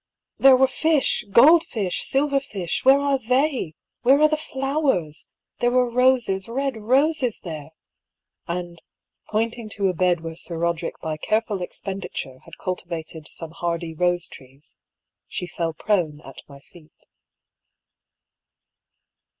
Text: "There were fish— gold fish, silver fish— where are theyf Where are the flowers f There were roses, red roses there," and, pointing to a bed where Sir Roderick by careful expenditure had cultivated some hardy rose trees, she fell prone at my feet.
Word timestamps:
"There 0.39 0.55
were 0.55 0.65
fish— 0.65 1.23
gold 1.31 1.63
fish, 1.63 2.01
silver 2.01 2.39
fish— 2.39 2.83
where 2.83 2.97
are 2.97 3.19
theyf 3.19 3.75
Where 4.01 4.19
are 4.19 4.27
the 4.27 4.35
flowers 4.35 5.27
f 5.29 5.59
There 5.61 5.69
were 5.69 5.87
roses, 5.91 6.47
red 6.49 6.75
roses 6.75 7.41
there," 7.41 7.69
and, 8.47 8.81
pointing 9.29 9.69
to 9.77 9.89
a 9.89 9.93
bed 9.93 10.21
where 10.21 10.35
Sir 10.35 10.57
Roderick 10.57 10.97
by 11.03 11.17
careful 11.17 11.61
expenditure 11.61 12.39
had 12.45 12.57
cultivated 12.57 13.27
some 13.27 13.51
hardy 13.51 13.93
rose 13.93 14.27
trees, 14.27 14.75
she 15.27 15.45
fell 15.45 15.71
prone 15.73 16.19
at 16.21 16.41
my 16.47 16.61
feet. 16.61 17.05